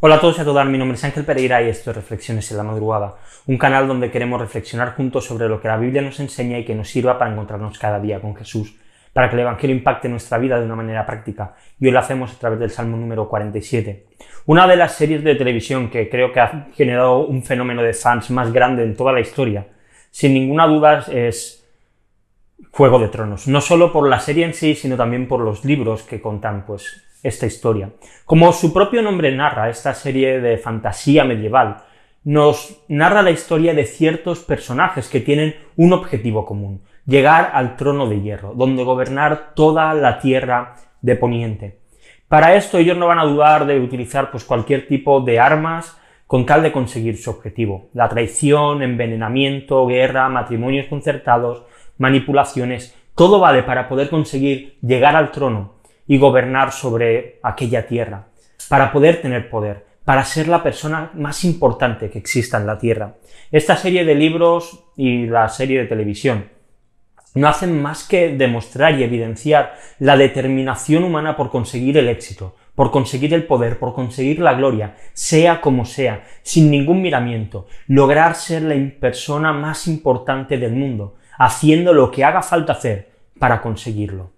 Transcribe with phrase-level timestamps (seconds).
[0.00, 2.48] Hola a todos y a todas, mi nombre es Ángel Pereira y esto es Reflexiones
[2.52, 3.16] en la Madrugada,
[3.48, 6.76] un canal donde queremos reflexionar juntos sobre lo que la Biblia nos enseña y que
[6.76, 8.76] nos sirva para encontrarnos cada día con Jesús,
[9.12, 12.32] para que el Evangelio impacte nuestra vida de una manera práctica, y hoy lo hacemos
[12.32, 14.06] a través del Salmo número 47.
[14.46, 18.30] Una de las series de televisión que creo que ha generado un fenómeno de fans
[18.30, 19.66] más grande en toda la historia,
[20.12, 21.68] sin ninguna duda es
[22.70, 26.04] Juego de Tronos, no solo por la serie en sí, sino también por los libros
[26.04, 27.90] que contan pues esta historia.
[28.24, 31.78] Como su propio nombre narra, esta serie de fantasía medieval
[32.24, 38.08] nos narra la historia de ciertos personajes que tienen un objetivo común, llegar al trono
[38.08, 41.78] de hierro, donde gobernar toda la tierra de Poniente.
[42.28, 45.96] Para esto ellos no van a dudar de utilizar pues, cualquier tipo de armas
[46.26, 47.88] con tal de conseguir su objetivo.
[47.94, 51.62] La traición, envenenamiento, guerra, matrimonios concertados,
[51.96, 55.77] manipulaciones, todo vale para poder conseguir llegar al trono
[56.08, 58.26] y gobernar sobre aquella tierra,
[58.68, 63.16] para poder tener poder, para ser la persona más importante que exista en la tierra.
[63.52, 66.46] Esta serie de libros y la serie de televisión
[67.34, 72.90] no hacen más que demostrar y evidenciar la determinación humana por conseguir el éxito, por
[72.90, 78.62] conseguir el poder, por conseguir la gloria, sea como sea, sin ningún miramiento, lograr ser
[78.62, 84.37] la persona más importante del mundo, haciendo lo que haga falta hacer para conseguirlo.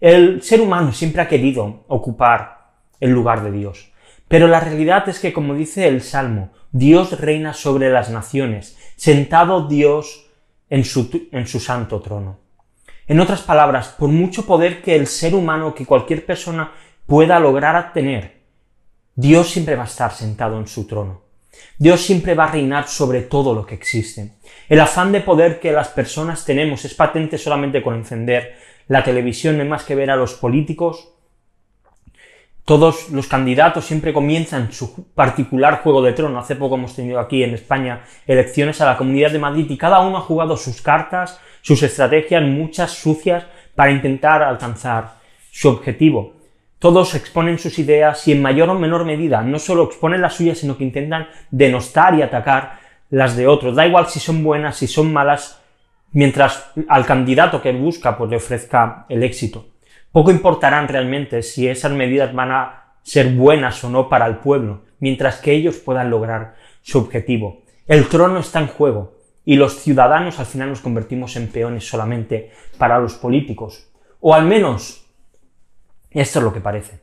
[0.00, 3.92] El ser humano siempre ha querido ocupar el lugar de Dios,
[4.28, 9.68] pero la realidad es que, como dice el Salmo, Dios reina sobre las naciones, sentado
[9.68, 10.26] Dios
[10.68, 12.40] en su, en su santo trono.
[13.06, 16.72] En otras palabras, por mucho poder que el ser humano, que cualquier persona
[17.06, 18.42] pueda lograr tener,
[19.14, 21.22] Dios siempre va a estar sentado en su trono.
[21.78, 24.32] Dios siempre va a reinar sobre todo lo que existe.
[24.68, 28.56] El afán de poder que las personas tenemos es patente solamente con encender
[28.88, 31.12] la televisión no es más que ver a los políticos.
[32.64, 36.38] Todos los candidatos siempre comienzan su particular juego de trono.
[36.38, 40.00] Hace poco hemos tenido aquí en España elecciones a la Comunidad de Madrid y cada
[40.00, 43.44] uno ha jugado sus cartas, sus estrategias, muchas sucias,
[43.74, 45.14] para intentar alcanzar
[45.52, 46.34] su objetivo.
[46.78, 50.58] Todos exponen sus ideas y en mayor o menor medida no solo exponen las suyas,
[50.58, 52.80] sino que intentan denostar y atacar
[53.10, 53.76] las de otros.
[53.76, 55.62] Da igual si son buenas, si son malas,
[56.16, 59.66] mientras al candidato que busca pues, le ofrezca el éxito.
[60.10, 64.84] Poco importarán realmente si esas medidas van a ser buenas o no para el pueblo,
[64.98, 67.64] mientras que ellos puedan lograr su objetivo.
[67.86, 72.50] El trono está en juego y los ciudadanos al final nos convertimos en peones solamente
[72.78, 73.90] para los políticos.
[74.20, 75.06] O al menos
[76.10, 77.00] esto es lo que parece.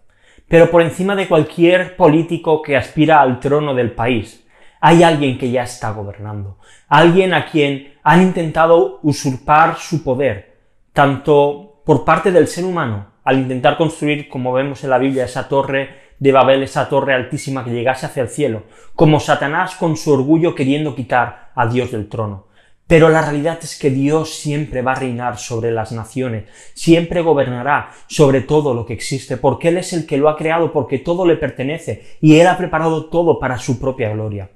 [0.47, 4.43] Pero por encima de cualquier político que aspira al trono del país,
[4.81, 6.57] hay alguien que ya está gobernando,
[6.87, 10.57] alguien a quien han intentado usurpar su poder,
[10.91, 15.47] tanto por parte del ser humano, al intentar construir, como vemos en la Biblia, esa
[15.47, 18.63] torre de Babel, esa torre altísima que llegase hacia el cielo,
[18.95, 22.47] como Satanás con su orgullo queriendo quitar a Dios del trono.
[22.85, 27.91] Pero la realidad es que Dios siempre va a reinar sobre las naciones, siempre gobernará
[28.07, 31.25] sobre todo lo que existe, porque Él es el que lo ha creado, porque todo
[31.25, 34.51] le pertenece, y Él ha preparado todo para su propia gloria.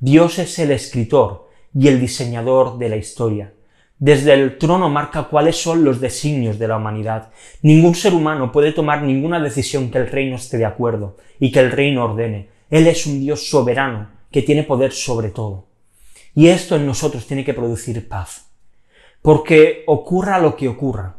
[0.00, 1.45] Dios es el escritor
[1.76, 3.52] y el diseñador de la historia.
[3.98, 7.30] Desde el trono marca cuáles son los designios de la humanidad.
[7.62, 11.60] Ningún ser humano puede tomar ninguna decisión que el reino esté de acuerdo y que
[11.60, 12.48] el reino ordene.
[12.70, 15.66] Él es un Dios soberano que tiene poder sobre todo.
[16.34, 18.50] Y esto en nosotros tiene que producir paz.
[19.22, 21.16] Porque ocurra lo que ocurra,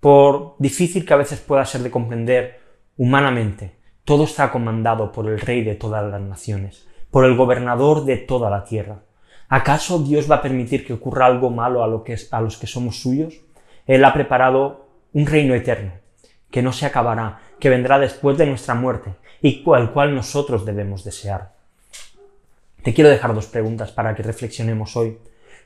[0.00, 2.60] por difícil que a veces pueda ser de comprender
[2.96, 6.86] humanamente, todo está comandado por el Rey de todas las naciones
[7.16, 8.98] por el gobernador de toda la tierra.
[9.48, 13.40] ¿Acaso Dios va a permitir que ocurra algo malo a, los que somos suyos?
[13.86, 15.92] Él ha preparado un reino eterno,
[16.50, 21.04] que no se acabará, que vendrá después de nuestra muerte, y el cual nosotros debemos
[21.04, 21.52] desear.
[22.82, 25.18] Te quiero dejar dos preguntas para que reflexionemos hoy.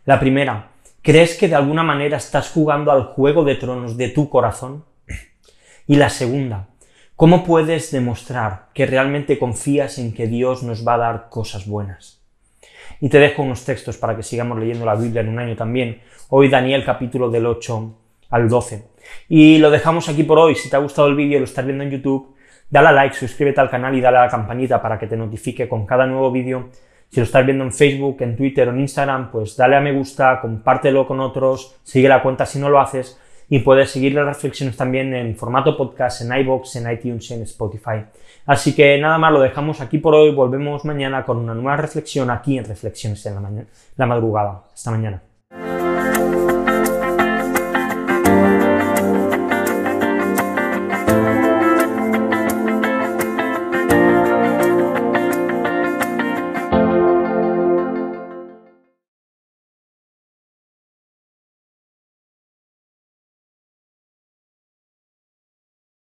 [0.05, 0.71] La primera,
[1.03, 4.85] ¿crees que de alguna manera estás jugando al juego de tronos de tu corazón?
[5.87, 6.69] Y la segunda,
[7.21, 12.20] ¿Cómo puedes demostrar que realmente confías en que Dios nos va a dar cosas buenas?
[12.99, 16.01] Y te dejo unos textos para que sigamos leyendo la Biblia en un año también.
[16.31, 17.95] Hoy Daniel capítulo del 8
[18.31, 18.89] al 12.
[19.29, 20.55] Y lo dejamos aquí por hoy.
[20.55, 22.35] Si te ha gustado el vídeo, lo estás viendo en YouTube,
[22.69, 25.69] dale a like, suscríbete al canal y dale a la campanita para que te notifique
[25.69, 26.71] con cada nuevo vídeo.
[27.09, 29.93] Si lo estás viendo en Facebook, en Twitter o en Instagram, pues dale a me
[29.93, 33.19] gusta, compártelo con otros, sigue la cuenta si no lo haces
[33.51, 38.05] y puedes seguir las reflexiones también en formato podcast, en iBox, en iTunes en Spotify.
[38.47, 40.33] Así que nada más, lo dejamos aquí por hoy.
[40.33, 43.51] Volvemos mañana con una nueva reflexión aquí en Reflexiones en la,
[43.97, 44.63] la madrugada.
[44.73, 45.21] Hasta mañana.